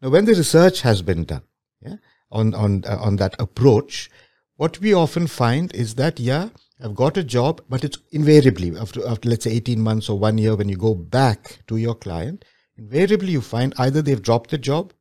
[0.02, 1.42] Now, when the research has been done,
[1.80, 1.96] yeah,
[2.30, 4.10] on on uh, on that approach,
[4.56, 6.50] what we often find is that yeah,
[6.82, 10.38] I've got a job, but it's invariably after after let's say eighteen months or one
[10.38, 12.44] year, when you go back to your client,
[12.78, 14.92] invariably you find either they've dropped the job,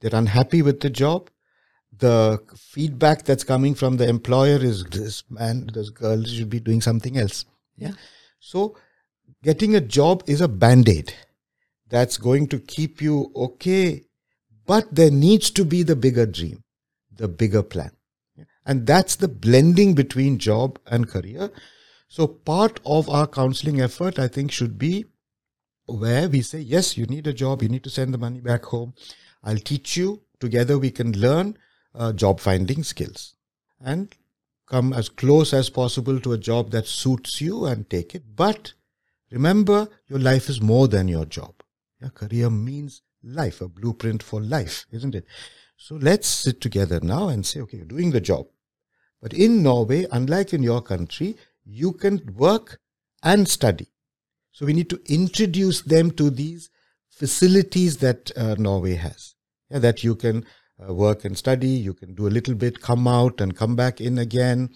[0.00, 1.30] they're unhappy with the job,
[1.96, 6.80] the feedback that's coming from the employer is this man, this girl should be doing
[6.80, 7.44] something else.
[7.76, 7.92] Yeah.
[8.40, 8.76] So
[9.42, 11.14] getting a job is a band aid
[11.88, 14.02] that's going to keep you okay,
[14.66, 16.64] but there needs to be the bigger dream,
[17.14, 17.92] the bigger plan.
[18.66, 21.50] And that's the blending between job and career.
[22.08, 25.04] So part of our counseling effort, I think, should be
[25.86, 28.64] where we say, yes, you need a job, you need to send the money back
[28.64, 28.94] home.
[29.42, 30.22] I'll teach you.
[30.40, 31.56] Together we can learn
[31.94, 33.34] uh, job finding skills
[33.80, 34.14] and
[34.66, 38.24] come as close as possible to a job that suits you and take it.
[38.34, 38.72] But
[39.30, 41.54] remember, your life is more than your job.
[42.00, 45.26] Your career means life, a blueprint for life, isn't it?
[45.76, 48.46] So let's sit together now and say, okay, you're doing the job.
[49.20, 52.80] But in Norway, unlike in your country, you can work
[53.22, 53.88] and study.
[54.54, 56.70] So we need to introduce them to these
[57.10, 59.34] facilities that uh, Norway has.
[59.68, 60.46] Yeah, that you can
[60.78, 61.68] uh, work and study.
[61.68, 64.70] You can do a little bit, come out and come back in again.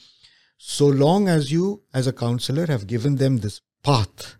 [0.56, 4.36] So long as you, as a counselor, have given them this path,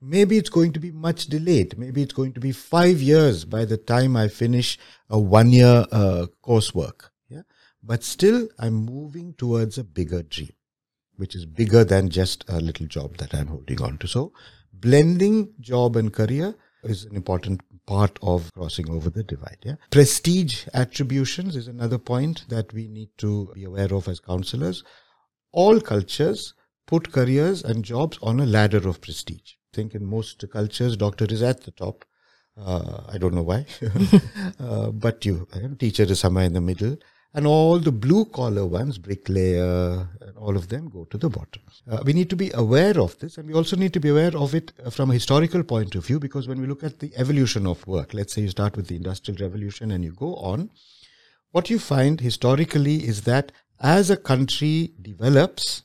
[0.00, 1.76] maybe it's going to be much delayed.
[1.76, 4.78] Maybe it's going to be five years by the time I finish
[5.10, 7.10] a one year uh, coursework.
[7.28, 7.42] Yeah.
[7.82, 10.52] But still, I'm moving towards a bigger dream,
[11.16, 14.06] which is bigger than just a little job that I'm holding on to.
[14.06, 14.32] So,
[14.72, 19.58] blending job and career is an important part of crossing over the divide.
[19.62, 19.76] Yeah?
[19.90, 24.82] Prestige attributions is another point that we need to be aware of as counselors.
[25.52, 26.54] All cultures
[26.86, 29.54] put careers and jobs on a ladder of prestige.
[29.72, 32.04] I think in most cultures, doctor is at the top.
[32.56, 33.64] Uh, I don't know why,
[34.60, 36.98] uh, but you, uh, teacher is somewhere in the middle
[37.34, 41.62] and all the blue collar ones, bricklayer, and all of them go to the bottom.
[41.90, 44.36] Uh, we need to be aware of this, and we also need to be aware
[44.36, 47.12] of it uh, from a historical point of view because when we look at the
[47.16, 50.70] evolution of work, let's say you start with the Industrial Revolution and you go on,
[51.52, 55.82] what you find historically is that as a country develops,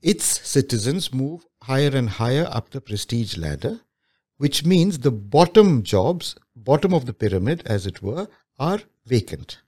[0.00, 3.80] its citizens move higher and higher up the prestige ladder,
[4.36, 8.28] which means the bottom jobs, bottom of the pyramid, as it were,
[8.58, 9.58] are vacant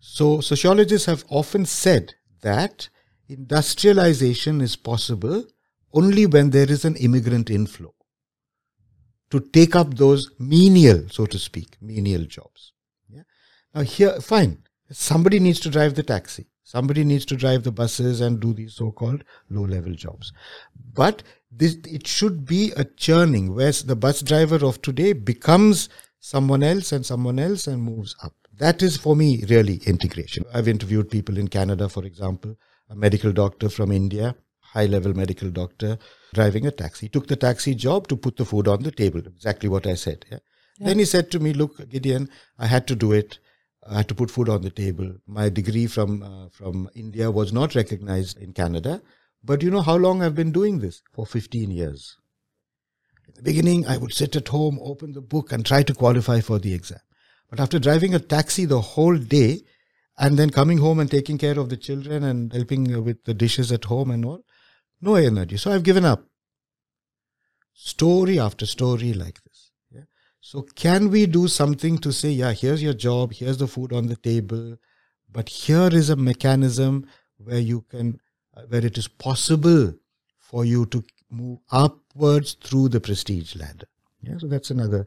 [0.00, 2.88] So sociologists have often said that
[3.28, 5.44] industrialization is possible
[5.92, 7.94] only when there is an immigrant inflow
[9.30, 12.72] to take up those menial, so to speak, menial jobs.
[13.08, 13.22] Yeah?
[13.74, 16.46] Now here, fine, somebody needs to drive the taxi.
[16.62, 20.34] Somebody needs to drive the buses and do these so-called low-level jobs.
[20.92, 25.88] But this, it should be a churning where the bus driver of today becomes
[26.20, 28.34] someone else and someone else and moves up.
[28.58, 30.44] That is for me really integration.
[30.52, 32.56] I've interviewed people in Canada, for example,
[32.90, 35.96] a medical doctor from India, high level medical doctor,
[36.34, 37.06] driving a taxi.
[37.06, 39.94] He took the taxi job to put the food on the table, exactly what I
[39.94, 40.24] said.
[40.30, 40.38] Yeah?
[40.78, 40.88] Yeah.
[40.88, 43.38] Then he said to me, Look, Gideon, I had to do it.
[43.88, 45.14] I had to put food on the table.
[45.26, 49.00] My degree from uh, from India was not recognized in Canada,
[49.42, 52.16] but you know how long I've been doing this for 15 years.
[53.28, 56.40] In the beginning, I would sit at home, open the book, and try to qualify
[56.40, 56.98] for the exam.
[57.50, 59.60] But after driving a taxi the whole day,
[60.18, 63.70] and then coming home and taking care of the children and helping with the dishes
[63.70, 64.44] at home and all,
[65.00, 65.56] no energy.
[65.56, 66.24] So I've given up.
[67.72, 69.68] Story after story like this.
[70.40, 74.06] So, can we do something to say, yeah, here's your job, here's the food on
[74.06, 74.78] the table,
[75.30, 77.06] but here is a mechanism
[77.36, 78.18] where you can,
[78.56, 79.92] uh, where it is possible
[80.38, 83.88] for you to move upwards through the prestige ladder.
[84.22, 85.06] Yeah, so that's another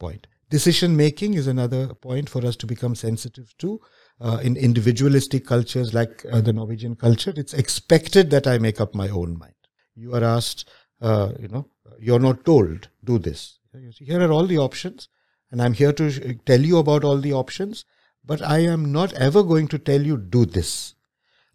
[0.00, 0.26] point.
[0.50, 3.80] Decision making is another point for us to become sensitive to.
[4.20, 8.94] Uh, in individualistic cultures like uh, the Norwegian culture, it's expected that I make up
[8.94, 9.54] my own mind.
[9.96, 10.68] You are asked,
[11.00, 13.58] uh, you know, you're not told, do this
[13.98, 15.08] here are all the options,
[15.50, 17.84] and I'm here to tell you about all the options,
[18.24, 20.94] but I am not ever going to tell you do this.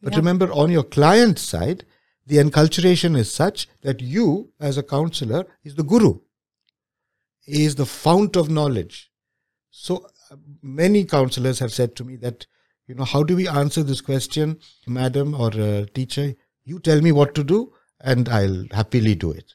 [0.02, 0.20] But yeah.
[0.20, 1.86] remember, on your client side,
[2.26, 6.20] the enculturation is such that you, as a counselor, is the guru,
[7.50, 9.12] is the fount of knowledge.
[9.72, 12.46] So uh, many counselors have said to me that,
[12.88, 16.34] you know, how do we answer this question, madam or uh, teacher?
[16.66, 19.54] You tell me what to do, and I'll happily do it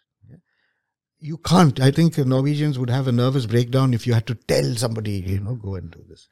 [1.25, 1.81] you can't.
[1.81, 5.41] I think Norwegians would have a nervous breakdown if you had to tell somebody, you
[5.41, 6.29] know, go and do this.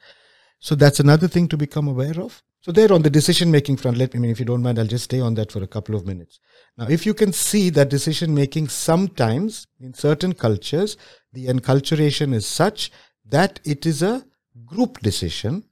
[0.58, 2.42] So that's another thing to become aware of.
[2.60, 4.78] So there on the decision making front, let me, I mean, if you don't mind,
[4.78, 6.38] I'll just stay on that for a couple of minutes.
[6.76, 10.98] Now, if you can see that decision making sometimes in certain cultures,
[11.32, 12.90] the enculturation is such
[13.24, 14.24] that it is a
[14.66, 15.64] group decision,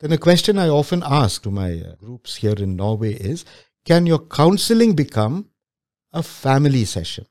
[0.00, 3.44] then a question I often ask to my uh, groups here in Norway is,
[3.84, 5.50] can your counseling become
[6.12, 7.26] a family session?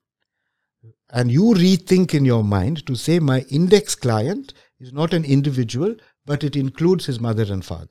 [1.12, 5.96] and you rethink in your mind to say my index client is not an individual
[6.26, 7.90] but it includes his mother and father.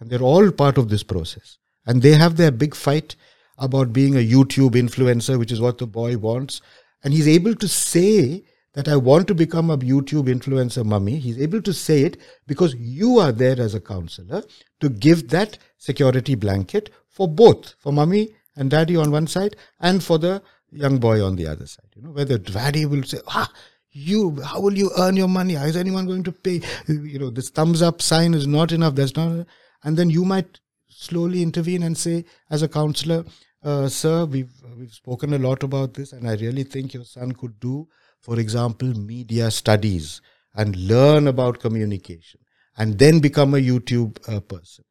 [0.00, 1.58] And they're all part of this process.
[1.86, 3.16] And they have their big fight
[3.58, 6.60] about being a youtube influencer which is what the boy wants
[7.06, 8.42] and he's able to say
[8.74, 12.16] that i want to become a youtube influencer mummy he's able to say it
[12.46, 14.42] because you are there as a counselor
[14.80, 18.24] to give that security blanket for both for mummy
[18.56, 20.42] and daddy on one side and for the
[20.72, 21.86] young boy on the other side.
[21.94, 23.50] You know, where the daddy will say, ah,
[23.90, 25.54] you, how will you earn your money?
[25.54, 26.60] Is anyone going to pay?
[26.88, 28.94] You know, this thumbs up sign is not enough.
[28.94, 29.46] That's not.
[29.84, 33.24] And then you might slowly intervene and say, as a counselor,
[33.62, 37.32] uh, sir, we've we've spoken a lot about this, and I really think your son
[37.32, 37.88] could do,
[38.20, 40.20] for example, media studies
[40.54, 42.40] and learn about communication,
[42.76, 44.84] and then become a YouTube uh, person.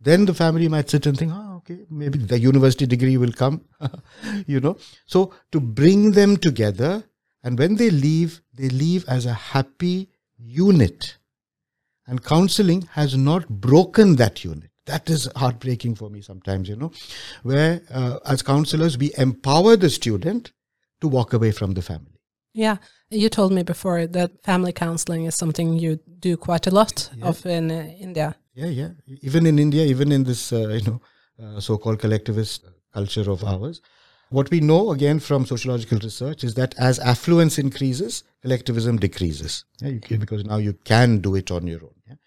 [0.00, 3.64] Then the family might sit and think, oh, okay, maybe the university degree will come,
[4.46, 4.78] you know.
[5.06, 7.04] So to bring them together,
[7.42, 11.16] and when they leave, they leave as a happy unit.
[12.06, 14.69] And counseling has not broken that unit.
[14.90, 16.90] That is heartbreaking for me sometimes, you know,
[17.50, 20.52] where uh, as counselors, we empower the student
[21.00, 22.18] to walk away from the family.
[22.52, 22.76] Yeah,
[23.22, 27.28] you told me before that family counseling is something you do quite a lot yeah.
[27.28, 27.74] of in uh,
[28.06, 28.28] India.
[28.54, 28.90] Yeah, yeah.
[29.28, 31.00] Even in India, even in this, uh, you know,
[31.42, 33.80] uh, so-called collectivist culture of ours,
[34.30, 39.64] what we know again from sociological research is that as affluence increases, collectivism decreases.
[39.80, 41.96] Yeah, can, because now you can do it on your own.
[42.08, 42.18] Yeah?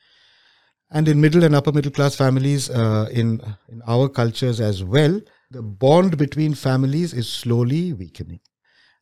[0.94, 5.20] And in middle and upper middle class families, uh, in in our cultures as well,
[5.50, 8.42] the bond between families is slowly weakening,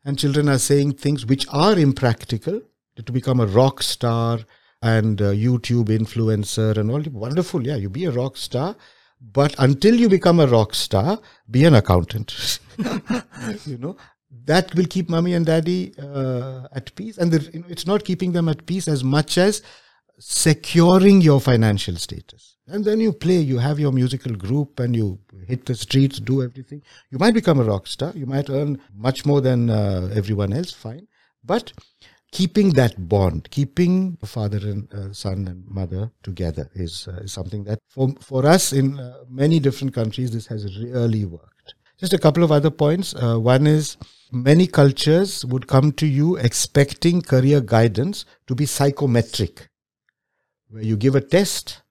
[0.05, 2.61] and children are saying things which are impractical
[3.05, 4.39] to become a rock star
[4.81, 7.03] and YouTube influencer and all.
[7.11, 7.75] Wonderful, yeah.
[7.75, 8.77] You be a rock star,
[9.19, 11.19] but until you become a rock star,
[11.49, 12.59] be an accountant.
[13.65, 13.97] you know
[14.45, 18.05] that will keep mommy and daddy uh, at peace, and the, you know, it's not
[18.05, 19.61] keeping them at peace as much as
[20.21, 22.57] securing your financial status.
[22.67, 26.43] And then you play, you have your musical group, and you hit the streets, do
[26.43, 26.83] everything.
[27.09, 28.13] You might become a rock star.
[28.15, 30.71] You might earn much more than uh, everyone else.
[30.71, 31.07] Fine,
[31.43, 31.73] but
[32.31, 37.63] keeping that bond, keeping father and uh, son and mother together is, uh, is something
[37.65, 41.73] that for, for us in uh, many different countries, this has really worked.
[41.99, 43.13] Just a couple of other points.
[43.13, 43.97] Uh, one is
[44.31, 49.67] many cultures would come to you expecting career guidance to be psychometric,
[50.71, 51.81] where you give a test,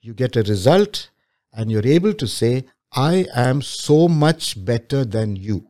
[0.00, 1.10] you get a result,
[1.52, 5.68] and you're able to say, I am so much better than you.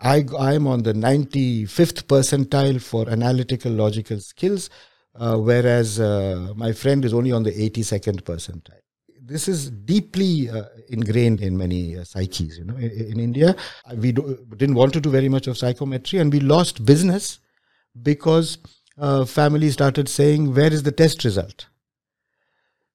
[0.00, 4.68] I, I'm on the 95th percentile for analytical logical skills,
[5.14, 8.80] uh, whereas uh, my friend is only on the 82nd percentile.
[9.22, 12.58] This is deeply uh, ingrained in many uh, psyches.
[12.58, 13.56] You know, in, in India,
[13.96, 17.38] we do, didn't want to do very much of psychometry, and we lost business
[18.02, 18.58] because
[18.98, 21.66] uh, family started saying, "Where is the test result?"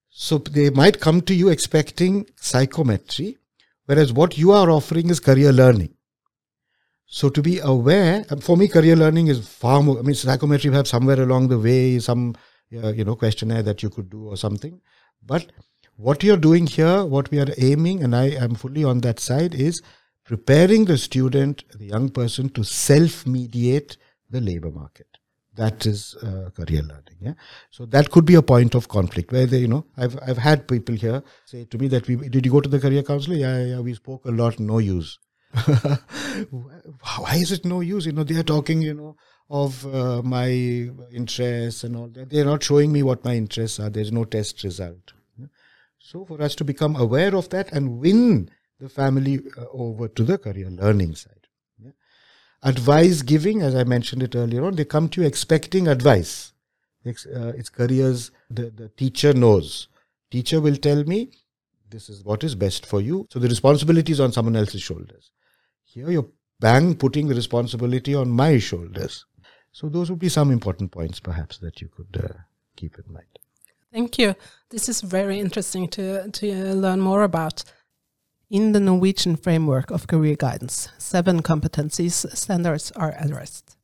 [0.09, 3.37] So they might come to you expecting psychometry,
[3.85, 5.93] whereas what you are offering is career learning.
[7.05, 9.99] So to be aware, for me, career learning is far more.
[9.99, 12.35] I mean, psychometry perhaps somewhere along the way, some
[12.83, 14.79] uh, you know questionnaire that you could do or something.
[15.25, 15.51] But
[15.95, 19.53] what you're doing here, what we are aiming, and I am fully on that side,
[19.55, 19.81] is
[20.23, 23.97] preparing the student, the young person, to self-mediate
[24.29, 25.18] the labor market.
[25.59, 27.17] That is uh, career learning.
[27.19, 27.33] Yeah.
[27.69, 30.67] So that could be a point of conflict where they, you know, I've I've had
[30.67, 33.35] people here say to me that we did you go to the career counselor?
[33.35, 35.19] Yeah, yeah, we spoke a lot, no use.
[36.51, 38.05] why is it no use?
[38.05, 39.15] You know, they are talking, you know,
[39.49, 40.49] of uh, my
[41.11, 42.29] interests and all that.
[42.29, 43.89] They are not showing me what my interests are.
[43.89, 45.13] There's no test result.
[46.01, 48.49] So, for us to become aware of that and win
[48.79, 51.38] the family uh, over to the career learning side.
[52.63, 56.51] Advice giving, as I mentioned it earlier on, they come to you expecting advice.
[57.05, 59.87] It's, uh, it's careers, the, the teacher knows.
[60.29, 61.31] Teacher will tell me,
[61.89, 63.27] this is what is best for you.
[63.31, 65.31] So the responsibility is on someone else's shoulders.
[65.85, 66.27] Here you're
[66.59, 69.25] bang putting the responsibility on my shoulders.
[69.71, 72.33] So those would be some important points perhaps that you could uh,
[72.75, 73.25] keep in mind.
[73.91, 74.35] Thank you.
[74.69, 77.63] This is very interesting to, to learn more about.
[78.49, 83.77] In the Norwegian framework of career guidance, seven competencies standards are addressed.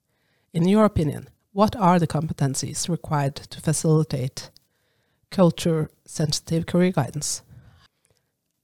[0.53, 4.49] In your opinion, what are the competencies required to facilitate
[5.29, 7.43] culture sensitive career guidance?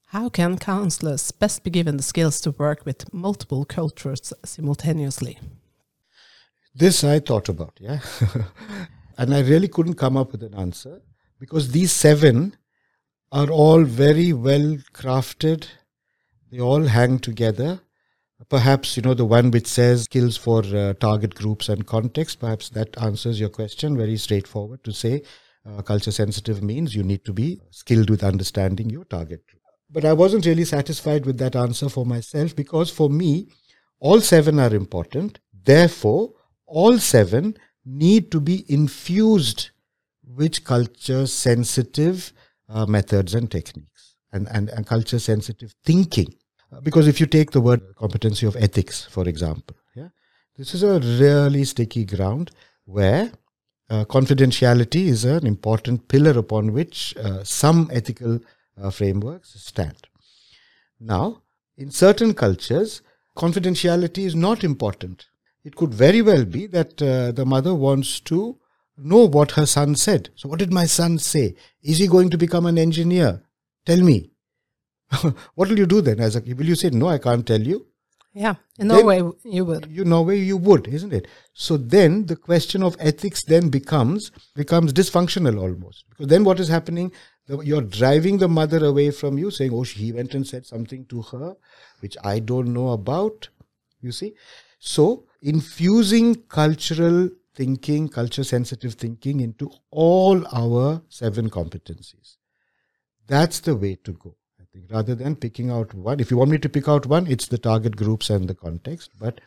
[0.07, 5.37] How can counselors best be given the skills to work with multiple cultures simultaneously?
[6.73, 7.99] This I thought about, yeah.
[9.19, 11.03] and I really couldn't come up with an answer
[11.39, 12.55] because these seven
[13.31, 15.67] are all very well crafted.
[16.51, 17.79] They all hang together.
[18.49, 22.69] Perhaps, you know, the one which says skills for uh, target groups and context, perhaps
[22.69, 25.21] that answers your question very straightforward to say
[25.65, 29.61] uh, culture sensitive means you need to be skilled with understanding your target group.
[29.89, 33.49] But I wasn't really satisfied with that answer for myself because for me,
[33.99, 35.39] all seven are important.
[35.53, 36.33] Therefore,
[36.65, 39.69] all seven need to be infused
[40.25, 42.33] with culture sensitive
[42.67, 46.33] uh, methods and techniques and, and, and culture sensitive thinking.
[46.83, 50.09] Because if you take the word competency of ethics, for example, yeah,
[50.57, 52.51] this is a really sticky ground
[52.85, 53.31] where
[53.89, 58.39] uh, confidentiality is an important pillar upon which uh, some ethical
[58.81, 60.07] uh, frameworks stand.
[60.99, 61.41] Now,
[61.77, 63.01] in certain cultures,
[63.35, 65.25] confidentiality is not important.
[65.63, 68.57] It could very well be that uh, the mother wants to
[68.97, 70.29] know what her son said.
[70.35, 71.55] So, what did my son say?
[71.81, 73.43] Is he going to become an engineer?
[73.85, 74.30] Tell me.
[75.55, 76.19] what will you do then?
[76.19, 77.87] As a, will you say, No, I can't tell you?
[78.33, 79.87] Yeah, in Norway you would.
[79.89, 81.27] You Norway you would, isn't it?
[81.53, 86.05] So then the question of ethics then becomes becomes dysfunctional almost.
[86.09, 87.11] Because then what is happening?
[87.47, 91.21] You're driving the mother away from you, saying, "Oh, he went and said something to
[91.23, 91.55] her,
[91.99, 93.49] which I don't know about."
[93.99, 94.35] You see,
[94.79, 102.37] so infusing cultural thinking, culture sensitive thinking into all our seven competencies.
[103.27, 104.35] That's the way to go
[104.89, 106.19] rather than picking out one.
[106.19, 109.11] If you want me to pick out one, it's the target groups and the context.
[109.19, 109.41] But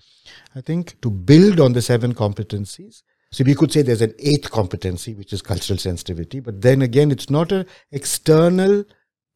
[0.55, 4.51] I think to build on the seven competencies, so we could say there's an eighth
[4.51, 6.41] competency, which is cultural sensitivity.
[6.41, 8.85] But then again, it's not an external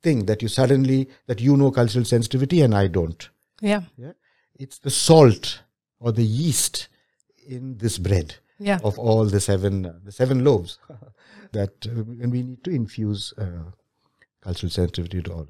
[0.02, 3.28] thing that you suddenly, that you know cultural sensitivity and I don't.
[3.60, 3.82] Yeah.
[3.96, 4.12] Yeah.
[4.54, 5.62] It's the salt
[5.98, 6.88] or the yeast
[7.48, 8.78] in this bread yeah.
[8.84, 10.78] of all the seven, uh, the seven loaves
[11.52, 13.70] that uh, and we need to infuse uh,
[14.42, 15.48] cultural sensitivity to all of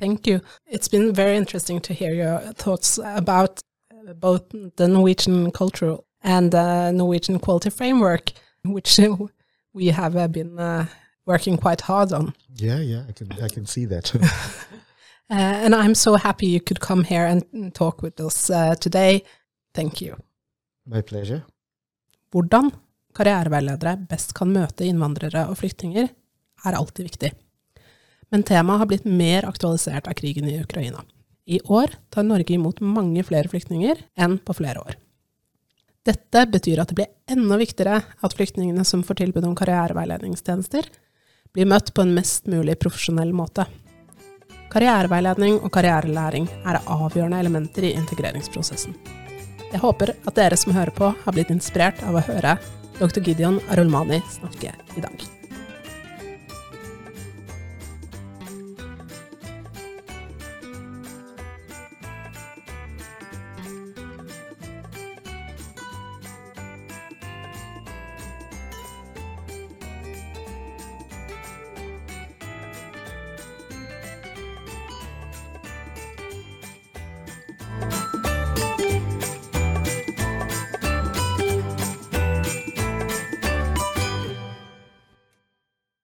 [0.00, 0.40] Thank you.
[0.66, 3.60] It's been very interesting to hear your thoughts about
[3.92, 4.44] uh, both
[4.76, 8.32] the Norwegian cultural and the Norwegian quality framework,
[8.64, 8.98] which
[9.74, 10.86] we have uh, been uh,
[11.26, 12.32] working quite hard on.
[12.54, 14.14] Yeah, yeah, I can I can see that.
[14.16, 19.22] uh, and I'm so happy you could come here and talk with us uh, today.
[19.74, 20.16] Thank you.
[20.86, 21.42] My pleasure.
[22.32, 22.70] Hvordan
[23.12, 26.08] karriereveiledere best kan møte innvandrere og flyktninger,
[26.64, 27.32] er alltid viktig.
[28.30, 31.02] Men temaet har blitt mer aktualisert av krigen i Ukraina.
[31.50, 34.98] I år tar Norge imot mange flere flyktninger enn på flere år.
[36.06, 40.86] Dette betyr at det blir enda viktigere at flyktningene som får tilbud om karriereveiledningstjenester,
[41.52, 43.66] blir møtt på en mest mulig profesjonell måte.
[44.70, 48.94] Karriereveiledning og karrierelæring er avgjørende elementer i integreringsprosessen.
[49.70, 52.56] Jeg håper at dere som hører på, har blitt inspirert av å høre
[53.00, 53.20] dr.
[53.26, 55.39] Gideon Arulmani snakke i dag.